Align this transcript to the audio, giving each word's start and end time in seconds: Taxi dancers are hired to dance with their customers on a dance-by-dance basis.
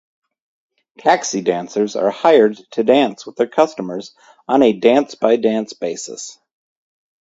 Taxi 0.97 1.41
dancers 1.41 1.95
are 1.95 2.09
hired 2.09 2.57
to 2.71 2.83
dance 2.83 3.23
with 3.23 3.35
their 3.35 3.45
customers 3.45 4.15
on 4.47 4.63
a 4.63 4.73
dance-by-dance 4.73 5.73
basis. 5.73 6.39